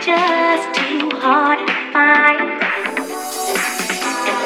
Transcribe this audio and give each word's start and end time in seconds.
just 0.00 0.74
too 0.74 1.08
hard 1.14 1.58
to 1.66 1.74
find. 1.92 2.60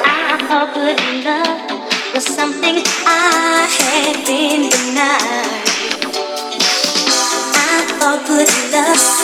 I 0.05 0.37
thought 0.47 0.73
good 0.73 0.99
love 1.25 2.13
was 2.13 2.25
something 2.25 2.83
I 3.05 3.67
had 3.79 4.25
been 4.25 4.69
denied. 4.69 5.65
I 7.55 7.85
thought 7.99 8.27
good 8.27 8.49
love. 8.71 9.20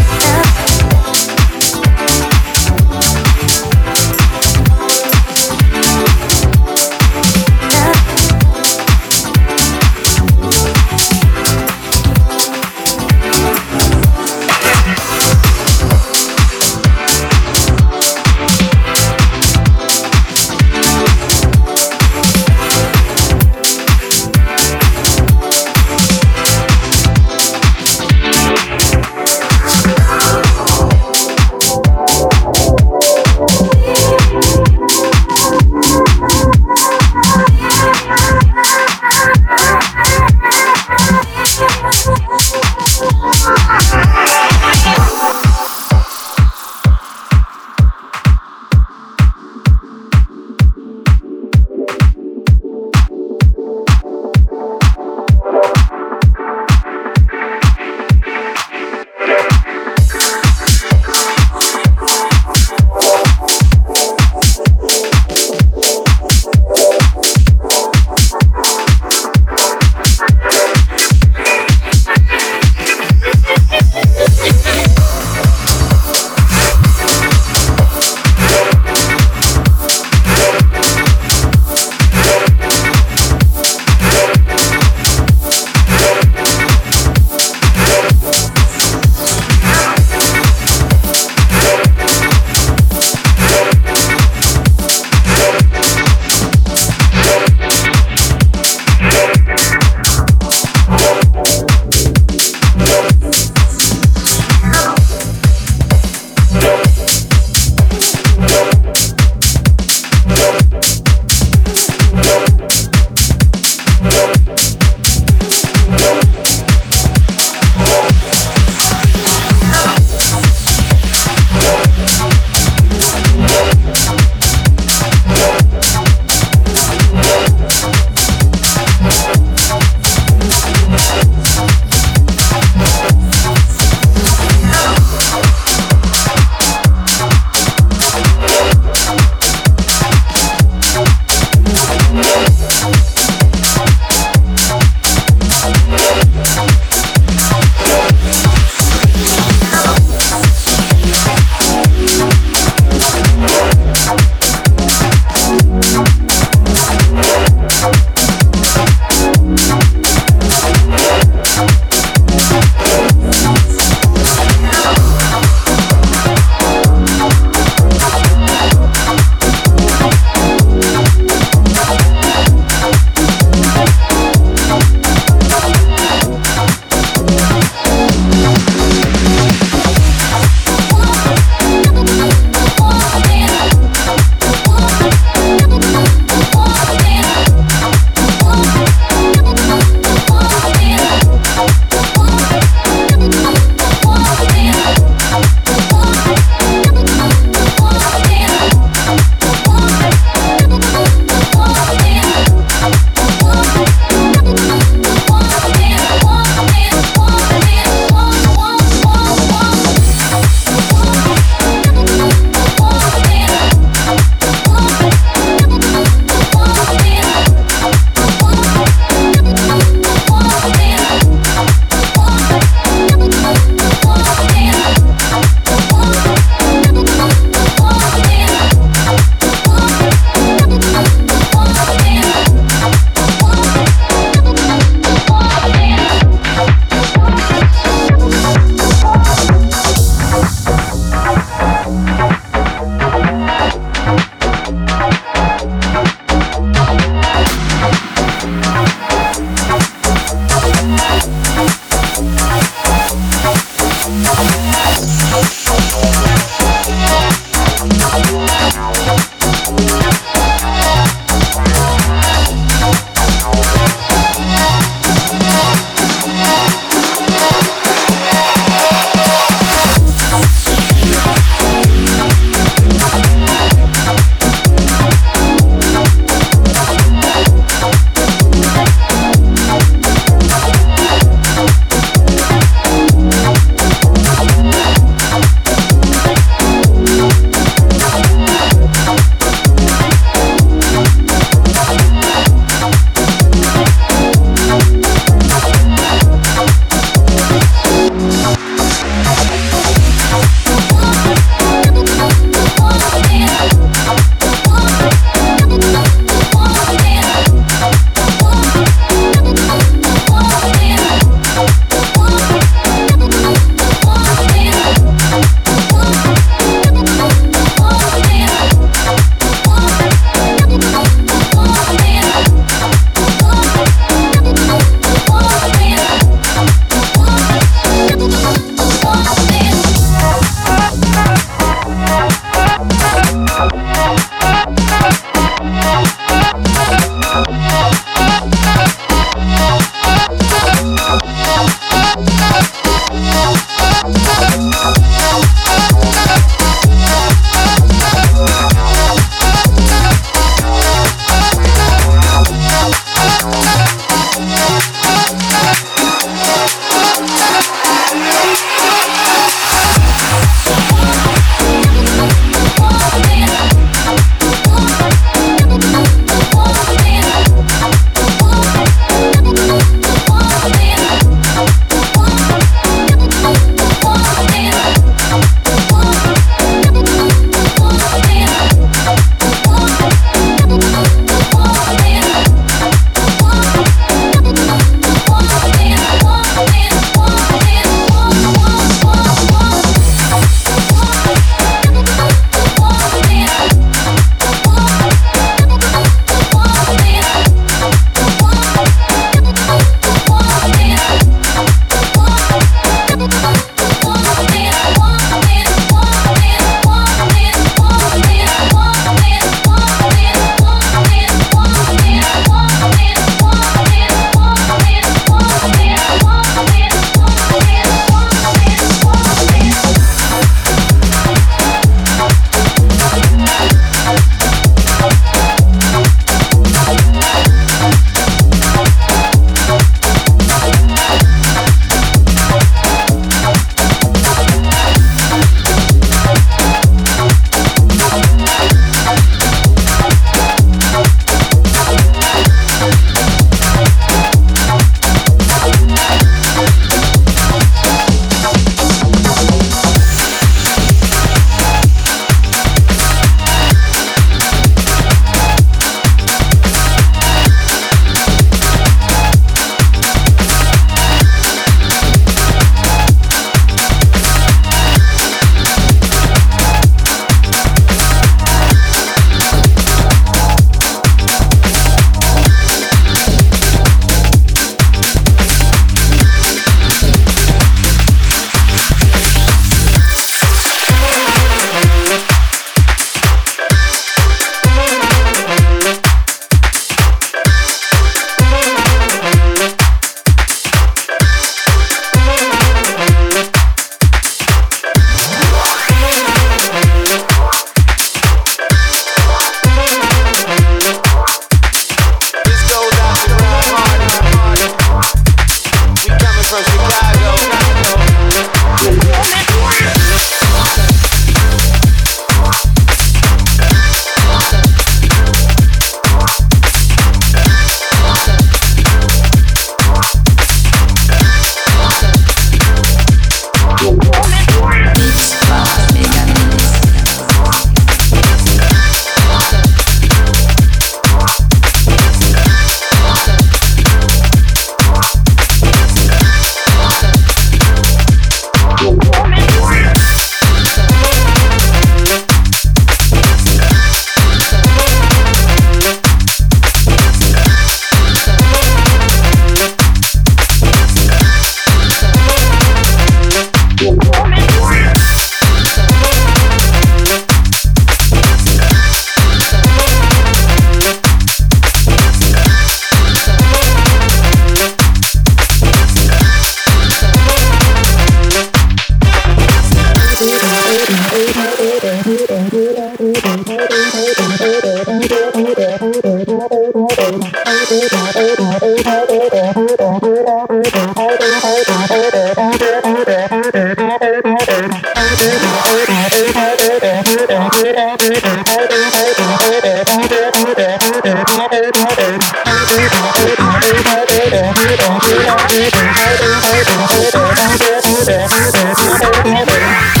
Yeah. 599.23 600.00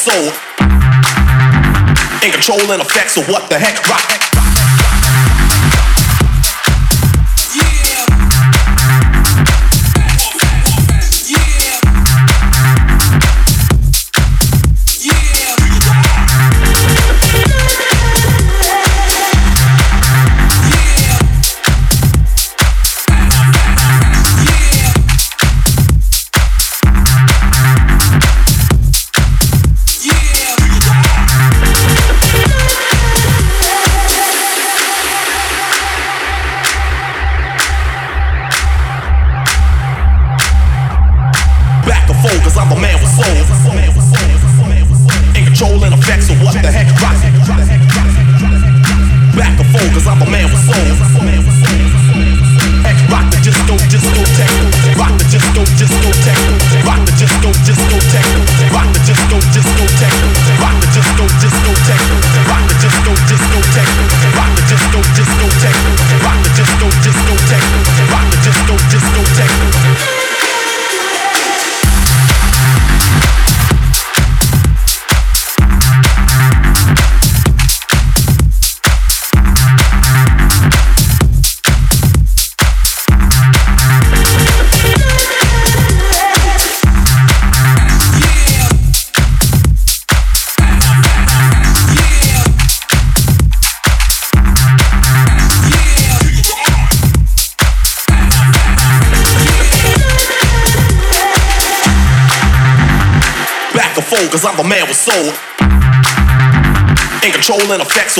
Soul. 0.00 0.32
In 2.24 2.32
control 2.32 2.72
and 2.72 2.80
effects, 2.80 3.16
so 3.16 3.22
what 3.30 3.50
the 3.50 3.58
heck, 3.58 3.86
rock. 3.86 4.19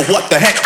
So 0.01 0.13
what 0.13 0.31
the 0.31 0.39
heck. 0.39 0.60